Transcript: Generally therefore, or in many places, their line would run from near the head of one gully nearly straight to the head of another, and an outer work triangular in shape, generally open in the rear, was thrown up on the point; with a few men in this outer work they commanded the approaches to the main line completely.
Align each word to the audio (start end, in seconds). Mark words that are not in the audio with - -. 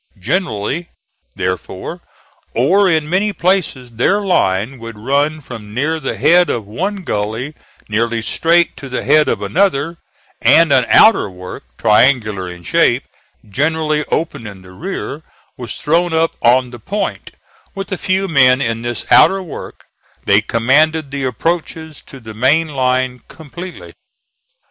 Generally 0.19 0.89
therefore, 1.35 2.01
or 2.55 2.89
in 2.89 3.07
many 3.07 3.31
places, 3.31 3.91
their 3.91 4.19
line 4.21 4.79
would 4.79 4.97
run 4.97 5.41
from 5.41 5.75
near 5.75 5.99
the 5.99 6.17
head 6.17 6.49
of 6.49 6.65
one 6.65 7.03
gully 7.03 7.53
nearly 7.87 8.23
straight 8.23 8.75
to 8.77 8.89
the 8.89 9.03
head 9.03 9.27
of 9.27 9.43
another, 9.43 9.99
and 10.41 10.73
an 10.73 10.87
outer 10.89 11.29
work 11.29 11.65
triangular 11.77 12.49
in 12.49 12.63
shape, 12.63 13.03
generally 13.47 14.03
open 14.05 14.47
in 14.47 14.63
the 14.63 14.71
rear, 14.71 15.21
was 15.55 15.75
thrown 15.75 16.13
up 16.13 16.35
on 16.41 16.71
the 16.71 16.79
point; 16.79 17.29
with 17.75 17.91
a 17.91 17.95
few 17.95 18.27
men 18.27 18.59
in 18.59 18.81
this 18.81 19.05
outer 19.11 19.43
work 19.43 19.85
they 20.25 20.41
commanded 20.41 21.11
the 21.11 21.25
approaches 21.25 22.01
to 22.01 22.19
the 22.19 22.33
main 22.33 22.69
line 22.69 23.21
completely. 23.27 23.93